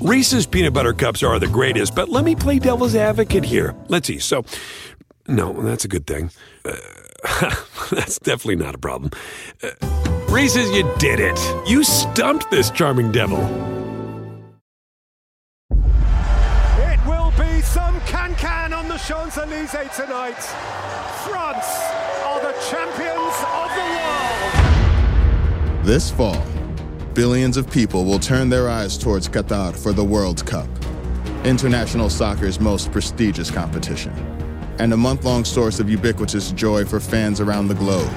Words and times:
Reese's 0.00 0.46
peanut 0.46 0.72
butter 0.72 0.92
cups 0.92 1.24
are 1.24 1.40
the 1.40 1.48
greatest, 1.48 1.94
but 1.96 2.08
let 2.08 2.24
me 2.24 2.36
play 2.36 2.60
devil's 2.60 2.94
advocate 2.94 3.44
here. 3.44 3.74
Let's 3.88 4.06
see. 4.06 4.20
So, 4.20 4.44
no, 5.26 5.52
that's 5.62 5.84
a 5.84 5.88
good 5.88 6.06
thing. 6.06 6.30
Uh, 6.64 6.76
that's 7.90 8.20
definitely 8.20 8.56
not 8.64 8.76
a 8.76 8.78
problem. 8.78 9.10
Uh, 9.60 9.70
Reese's, 10.28 10.70
you 10.70 10.88
did 10.98 11.18
it. 11.18 11.36
You 11.68 11.82
stumped 11.82 12.48
this 12.48 12.70
charming 12.70 13.10
devil. 13.10 13.40
It 15.72 17.04
will 17.04 17.32
be 17.36 17.60
some 17.62 18.00
can-can 18.02 18.72
on 18.72 18.86
the 18.86 18.98
Champs-Elysees 18.98 19.96
tonight. 19.96 20.40
France 21.26 21.66
are 22.24 22.40
the 22.40 22.54
champions 22.70 23.34
of 23.52 23.68
the 23.74 23.82
world. 23.98 25.84
This 25.84 26.08
fall, 26.08 26.40
billions 27.18 27.56
of 27.56 27.68
people 27.68 28.04
will 28.04 28.20
turn 28.20 28.48
their 28.48 28.70
eyes 28.70 28.96
towards 28.96 29.28
Qatar 29.28 29.76
for 29.76 29.92
the 29.92 30.04
World 30.04 30.46
Cup, 30.46 30.68
international 31.44 32.08
soccer's 32.08 32.60
most 32.60 32.92
prestigious 32.92 33.50
competition, 33.50 34.12
and 34.78 34.92
a 34.92 34.96
month 34.96 35.24
long 35.24 35.44
source 35.44 35.80
of 35.80 35.90
ubiquitous 35.90 36.52
joy 36.52 36.84
for 36.84 37.00
fans 37.00 37.40
around 37.40 37.66
the 37.66 37.74
globe. 37.74 38.08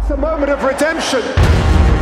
It's 0.00 0.10
a 0.10 0.16
moment 0.16 0.50
of 0.50 0.60
redemption. 0.64 1.22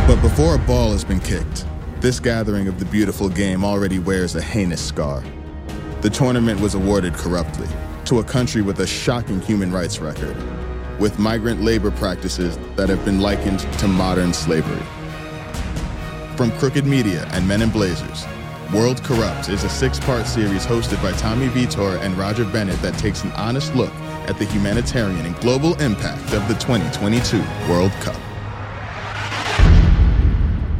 But 0.07 0.19
before 0.23 0.55
a 0.55 0.59
ball 0.65 0.93
has 0.93 1.03
been 1.03 1.19
kicked, 1.19 1.67
this 1.99 2.19
gathering 2.19 2.67
of 2.67 2.79
the 2.79 2.85
beautiful 2.85 3.29
game 3.29 3.63
already 3.63 3.99
wears 3.99 4.35
a 4.35 4.41
heinous 4.41 4.83
scar. 4.83 5.23
The 6.01 6.09
tournament 6.09 6.59
was 6.59 6.73
awarded 6.73 7.13
corruptly 7.13 7.67
to 8.05 8.17
a 8.17 8.23
country 8.23 8.63
with 8.63 8.79
a 8.79 8.87
shocking 8.87 9.41
human 9.41 9.71
rights 9.71 9.99
record 9.99 10.35
with 10.99 11.19
migrant 11.19 11.61
labor 11.61 11.91
practices 11.91 12.57
that 12.75 12.89
have 12.89 13.03
been 13.05 13.21
likened 13.21 13.59
to 13.79 13.87
modern 13.87 14.33
slavery. 14.33 14.83
From 16.35 16.51
Crooked 16.51 16.85
Media 16.85 17.27
and 17.31 17.47
Men 17.47 17.61
in 17.61 17.69
Blazers, 17.69 18.25
World 18.73 19.01
Corrupt 19.03 19.49
is 19.49 19.63
a 19.63 19.69
six 19.69 19.99
part 19.99 20.27
series 20.27 20.65
hosted 20.65 21.01
by 21.01 21.13
Tommy 21.13 21.47
Vietor 21.47 21.97
and 21.97 22.17
Roger 22.17 22.43
Bennett 22.45 22.81
that 22.81 22.97
takes 22.97 23.23
an 23.23 23.31
honest 23.31 23.73
look 23.75 23.93
at 24.27 24.37
the 24.37 24.45
humanitarian 24.45 25.25
and 25.25 25.35
global 25.37 25.79
impact 25.81 26.33
of 26.33 26.47
the 26.47 26.53
2022 26.55 27.39
World 27.69 27.91
Cup. 28.01 28.17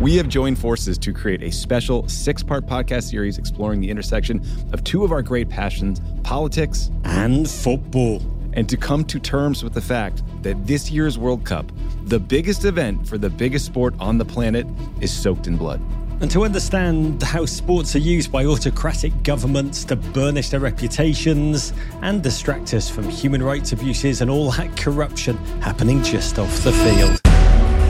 We 0.01 0.15
have 0.17 0.27
joined 0.27 0.59
forces 0.59 0.97
to 0.99 1.13
create 1.13 1.41
a 1.41 1.51
special 1.51 2.07
six 2.07 2.43
part 2.43 2.65
podcast 2.65 3.09
series 3.09 3.37
exploring 3.37 3.79
the 3.79 3.89
intersection 3.89 4.45
of 4.73 4.83
two 4.83 5.03
of 5.03 5.11
our 5.11 5.23
great 5.23 5.49
passions 5.49 6.01
politics 6.23 6.91
and 7.03 7.49
football 7.49 8.21
and 8.57 8.67
to 8.67 8.75
come 8.75 9.05
to 9.05 9.19
terms 9.19 9.63
with 9.63 9.75
the 9.75 9.81
fact 9.81 10.23
that 10.41 10.65
this 10.65 10.89
year's 10.89 11.15
World 11.15 11.45
Cup, 11.45 11.71
the 12.05 12.19
biggest 12.19 12.65
event 12.65 13.07
for 13.07 13.19
the 13.19 13.29
biggest 13.29 13.67
sport 13.67 13.93
on 13.99 14.17
the 14.17 14.25
planet, 14.25 14.65
is 14.99 15.13
soaked 15.13 15.45
in 15.45 15.57
blood. 15.57 15.79
And 16.21 16.31
to 16.31 16.43
understand 16.43 17.21
how 17.21 17.45
sports 17.45 17.95
are 17.95 17.99
used 17.99 18.31
by 18.31 18.45
autocratic 18.45 19.21
governments 19.21 19.85
to 19.85 19.95
burnish 19.95 20.49
their 20.49 20.59
reputations 20.59 21.71
and 22.01 22.23
distract 22.23 22.73
us 22.73 22.89
from 22.89 23.07
human 23.07 23.43
rights 23.43 23.73
abuses 23.73 24.21
and 24.21 24.31
all 24.31 24.49
that 24.53 24.75
corruption 24.75 25.37
happening 25.61 26.01
just 26.01 26.39
off 26.39 26.63
the 26.63 26.71
field. 26.71 27.21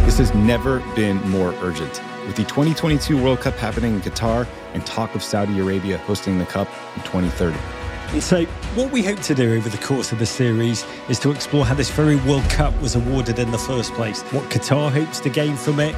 This 0.05 0.17
has 0.17 0.33
never 0.33 0.79
been 0.97 1.17
more 1.29 1.53
urgent. 1.61 2.01
With 2.25 2.35
the 2.35 2.43
2022 2.43 3.23
World 3.23 3.39
Cup 3.39 3.55
happening 3.55 3.95
in 3.95 4.01
Qatar 4.01 4.45
and 4.73 4.85
talk 4.85 5.15
of 5.15 5.23
Saudi 5.23 5.57
Arabia 5.59 5.97
hosting 5.99 6.37
the 6.37 6.45
Cup 6.45 6.67
in 6.97 7.03
2030. 7.03 7.86
So, 8.19 8.45
what 8.73 8.91
we 8.91 9.03
hope 9.03 9.19
to 9.21 9.35
do 9.35 9.55
over 9.55 9.69
the 9.69 9.77
course 9.77 10.11
of 10.11 10.17
the 10.17 10.25
series 10.25 10.85
is 11.07 11.19
to 11.19 11.29
explore 11.29 11.65
how 11.65 11.75
this 11.75 11.91
very 11.91 12.15
World 12.15 12.49
Cup 12.49 12.73
was 12.81 12.95
awarded 12.95 13.37
in 13.37 13.51
the 13.51 13.59
first 13.59 13.93
place, 13.93 14.23
what 14.31 14.43
Qatar 14.45 14.91
hopes 14.91 15.19
to 15.19 15.29
gain 15.29 15.55
from 15.55 15.79
it, 15.79 15.93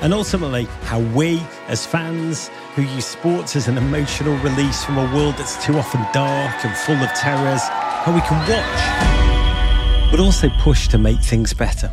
and 0.00 0.12
ultimately 0.12 0.64
how 0.82 0.98
we, 0.98 1.40
as 1.68 1.86
fans 1.86 2.48
who 2.74 2.82
use 2.82 3.04
sports 3.04 3.54
as 3.54 3.68
an 3.68 3.78
emotional 3.78 4.36
release 4.38 4.84
from 4.84 4.98
a 4.98 5.14
world 5.14 5.36
that's 5.36 5.62
too 5.64 5.78
often 5.78 6.00
dark 6.12 6.64
and 6.64 6.76
full 6.78 6.96
of 6.96 7.10
terrors, 7.10 7.62
how 7.62 8.12
we 8.12 8.20
can 8.22 8.38
watch, 8.50 10.10
but 10.10 10.18
also 10.18 10.48
push 10.60 10.88
to 10.88 10.98
make 10.98 11.20
things 11.20 11.54
better. 11.54 11.90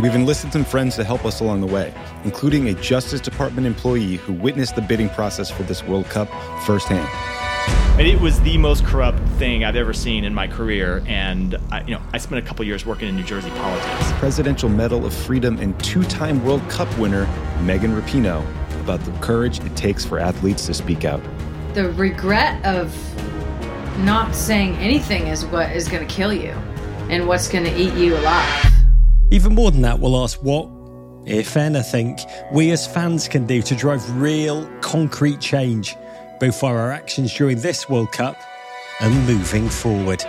And 0.00 0.06
we've 0.06 0.18
enlisted 0.18 0.50
some 0.50 0.64
friends 0.64 0.96
to 0.96 1.04
help 1.04 1.26
us 1.26 1.40
along 1.40 1.60
the 1.60 1.66
way, 1.66 1.92
including 2.24 2.68
a 2.68 2.74
Justice 2.74 3.20
Department 3.20 3.66
employee 3.66 4.16
who 4.16 4.32
witnessed 4.32 4.74
the 4.74 4.80
bidding 4.80 5.10
process 5.10 5.50
for 5.50 5.62
this 5.64 5.84
World 5.84 6.06
Cup 6.06 6.26
firsthand. 6.62 7.06
It 8.00 8.18
was 8.18 8.40
the 8.40 8.56
most 8.56 8.82
corrupt 8.86 9.18
thing 9.38 9.62
I've 9.62 9.76
ever 9.76 9.92
seen 9.92 10.24
in 10.24 10.32
my 10.32 10.48
career, 10.48 11.02
and 11.06 11.54
I, 11.70 11.82
you 11.82 11.90
know, 11.90 12.00
I 12.14 12.18
spent 12.18 12.42
a 12.42 12.48
couple 12.48 12.64
years 12.64 12.86
working 12.86 13.10
in 13.10 13.16
New 13.16 13.24
Jersey 13.24 13.50
politics. 13.50 14.12
Presidential 14.12 14.70
Medal 14.70 15.04
of 15.04 15.12
Freedom 15.12 15.58
and 15.58 15.78
two-time 15.84 16.42
World 16.46 16.66
Cup 16.70 16.88
winner 16.96 17.26
Megan 17.60 17.94
Rapinoe 17.94 18.42
about 18.80 19.00
the 19.00 19.12
courage 19.18 19.60
it 19.60 19.76
takes 19.76 20.02
for 20.02 20.18
athletes 20.18 20.64
to 20.64 20.72
speak 20.72 21.04
out. 21.04 21.20
The 21.74 21.92
regret 21.92 22.64
of 22.64 22.90
not 24.02 24.34
saying 24.34 24.76
anything 24.76 25.26
is 25.26 25.44
what 25.44 25.70
is 25.76 25.88
going 25.88 26.08
to 26.08 26.14
kill 26.14 26.32
you, 26.32 26.52
and 27.10 27.28
what's 27.28 27.48
going 27.48 27.64
to 27.64 27.76
eat 27.76 27.92
you 27.92 28.16
alive. 28.16 28.69
Even 29.32 29.54
more 29.54 29.70
than 29.70 29.82
that, 29.82 30.00
we'll 30.00 30.20
ask 30.20 30.42
what, 30.42 30.68
if 31.24 31.56
anything, 31.56 32.18
we 32.52 32.72
as 32.72 32.84
fans 32.84 33.28
can 33.28 33.46
do 33.46 33.62
to 33.62 33.76
drive 33.76 34.20
real, 34.20 34.66
concrete 34.80 35.40
change, 35.40 35.94
both 36.40 36.58
for 36.58 36.76
our 36.76 36.90
actions 36.90 37.32
during 37.36 37.60
this 37.60 37.88
World 37.88 38.10
Cup 38.10 38.36
and 38.98 39.14
moving 39.28 39.68
forward. 39.68 40.24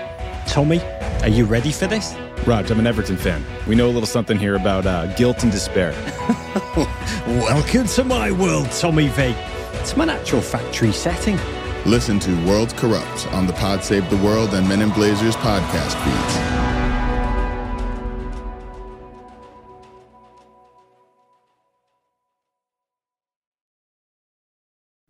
Tommy, 0.46 0.82
are 1.24 1.30
you 1.30 1.46
ready 1.46 1.72
for 1.72 1.88
this? 1.88 2.16
Rog, 2.46 2.70
I'm 2.70 2.80
an 2.80 2.86
Everton 2.86 3.18
fan. 3.18 3.44
We 3.68 3.74
know 3.74 3.88
a 3.88 3.92
little 3.92 4.06
something 4.06 4.38
here 4.38 4.56
about 4.56 4.86
uh, 4.86 5.08
guilt 5.16 5.42
and 5.42 5.52
despair. 5.52 5.94
Welcome 7.26 7.88
to 7.88 8.04
my 8.04 8.32
world, 8.32 8.70
Tommy 8.70 9.08
V. 9.08 9.34
It's 9.80 9.98
my 9.98 10.06
natural 10.06 10.44
factory 10.44 10.92
setting. 10.92 11.40
Listen 11.88 12.20
to 12.20 12.46
World 12.46 12.76
Corrupt 12.78 13.28
on 13.34 13.48
the 13.48 13.54
Pod 13.54 13.84
Save 13.84 14.08
the 14.12 14.18
World 14.18 14.54
and 14.54 14.70
Men 14.70 14.84
in 14.84 14.90
Blazers 14.92 15.36
podcast 15.38 15.96
feeds. 16.04 16.71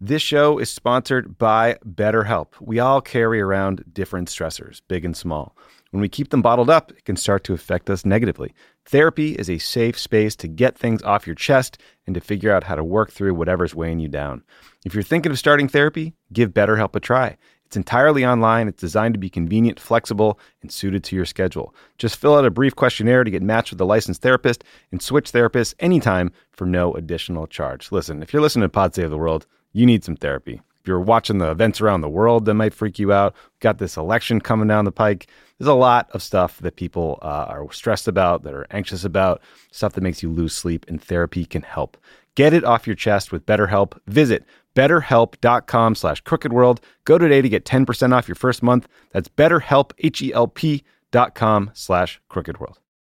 This 0.04 0.24
show 0.24 0.58
is 0.58 0.72
sponsored 0.72 1.38
by 1.38 1.78
BetterHelp. 1.86 2.54
We 2.60 2.80
all 2.80 3.02
carry 3.02 3.40
around 3.40 3.84
different 3.94 4.30
stressors, 4.30 4.82
big 4.88 5.06
and 5.06 5.16
small. 5.16 5.56
When 5.92 6.02
we 6.02 6.10
keep 6.10 6.32
them 6.32 6.42
bottled 6.42 6.72
up, 6.72 6.90
it 6.90 7.06
can 7.06 7.16
start 7.16 7.44
to 7.44 7.54
affect 7.54 7.88
us 7.88 8.04
negatively. 8.04 8.56
Therapy 8.84 9.34
is 9.34 9.48
a 9.48 9.60
safe 9.60 10.00
space 10.00 10.36
to 10.38 10.48
get 10.48 10.76
things 10.76 11.04
off 11.04 11.28
your 11.28 11.36
chest 11.36 11.78
and 12.08 12.16
to 12.16 12.20
figure 12.20 12.52
out 12.52 12.64
how 12.64 12.74
to 12.74 12.84
work 12.84 13.12
through 13.12 13.36
whatever's 13.36 13.76
weighing 13.76 14.00
you 14.00 14.08
down. 14.08 14.42
If 14.86 14.96
you're 14.96 15.04
thinking 15.04 15.32
of 15.32 15.38
starting 15.38 15.68
therapy, 15.68 16.16
give 16.34 16.50
BetterHelp 16.50 16.96
a 16.96 17.00
try. 17.00 17.38
It's 17.68 17.78
entirely 17.78 18.26
online, 18.26 18.68
it's 18.68 18.82
designed 18.82 19.14
to 19.14 19.20
be 19.20 19.30
convenient, 19.30 19.80
flexible, 19.80 20.40
and 20.64 20.72
suited 20.72 21.04
to 21.04 21.16
your 21.16 21.26
schedule. 21.26 21.76
Just 22.00 22.16
fill 22.16 22.36
out 22.36 22.46
a 22.46 22.50
brief 22.50 22.76
questionnaire 22.76 23.24
to 23.24 23.30
get 23.30 23.44
matched 23.44 23.72
with 23.72 23.82
a 23.82 23.86
licensed 23.86 24.24
therapist 24.24 24.64
and 24.92 25.00
switch 25.00 25.32
therapists 25.32 25.76
anytime 25.80 26.32
for 26.50 26.66
no 26.66 26.92
additional 26.96 27.46
charge. 27.46 27.92
Listen, 27.92 28.24
if 28.24 28.34
you're 28.34 28.42
listening 28.42 28.64
to 28.64 28.70
Pod 28.70 28.96
Save 28.96 29.12
the 29.12 29.18
World, 29.20 29.46
you 29.74 29.86
need 29.86 30.04
some 30.04 30.16
therapy. 30.16 30.62
If 30.82 30.88
you're 30.88 31.00
watching 31.00 31.38
the 31.38 31.52
events 31.52 31.80
around 31.80 32.02
the 32.02 32.10
world 32.10 32.46
that 32.46 32.56
might 32.56 32.74
freak 32.74 32.98
you 32.98 33.14
out, 33.14 33.36
got 33.60 33.78
this 33.78 33.98
election 33.98 34.42
coming 34.42 34.68
down 34.68 34.86
the 34.86 34.92
pike. 34.92 35.28
There's 35.60 35.68
a 35.68 35.74
lot 35.76 36.10
of 36.12 36.24
stuff 36.24 36.58
that 36.58 36.76
people 36.76 37.20
uh, 37.22 37.46
are 37.48 37.72
stressed 37.72 38.08
about, 38.08 38.42
that 38.44 38.54
are 38.56 38.66
anxious 38.72 39.04
about, 39.04 39.42
stuff 39.72 39.94
that 39.94 40.02
makes 40.02 40.24
you 40.24 40.32
lose 40.32 40.54
sleep, 40.54 40.86
and 40.88 41.00
therapy 41.02 41.46
can 41.46 41.62
help. 41.62 41.98
Get 42.34 42.54
it 42.54 42.64
off 42.64 42.88
your 42.88 42.96
chest 42.96 43.32
with 43.32 43.46
BetterHelp. 43.46 44.00
Visit 44.08 44.44
betterhelp.com 44.76 45.96
slash 45.96 46.24
crookedworld. 46.24 46.80
Go 47.06 47.18
today 47.18 47.42
to 47.42 47.50
get 47.50 47.66
10% 47.66 48.14
off 48.14 48.28
your 48.28 48.36
first 48.36 48.64
month. 48.64 48.88
That's 49.12 49.30
betterhelp, 49.30 49.92
H-E-L-P 50.00 50.84
dot 51.12 51.36
com 51.36 51.70
slash 51.74 52.22
crookedworld. 52.30 52.78